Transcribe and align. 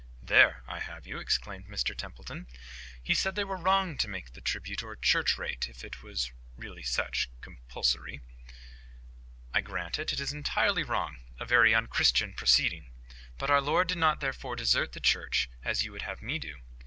"There 0.23 0.63
I 0.67 0.79
have 0.79 1.05
you," 1.05 1.19
exclaimed 1.19 1.67
Mr 1.67 1.95
Templeton. 1.95 2.47
"He 3.03 3.13
said 3.13 3.35
they 3.35 3.43
were 3.43 3.55
wrong 3.55 3.99
to 3.99 4.07
make 4.07 4.33
the 4.33 4.41
tribute, 4.41 4.81
or 4.81 4.95
church 4.95 5.37
rate, 5.37 5.69
if 5.69 5.83
it 5.83 6.01
really 6.01 6.79
was 6.81 6.89
such, 6.89 7.29
compulsory." 7.41 8.19
"I 9.53 9.61
grant 9.61 9.99
it: 9.99 10.11
it 10.11 10.19
is 10.19 10.33
entirely 10.33 10.81
wrong—a 10.81 11.45
very 11.45 11.75
unchristian 11.75 12.33
proceeding. 12.33 12.89
But 13.37 13.51
our 13.51 13.61
Lord 13.61 13.87
did 13.89 13.99
not 13.99 14.21
therefore 14.21 14.55
desert 14.55 14.93
the 14.93 14.99
Church, 14.99 15.51
as 15.63 15.83
you 15.85 15.91
would 15.91 16.01
have 16.01 16.23
me 16.23 16.39
do. 16.39 16.55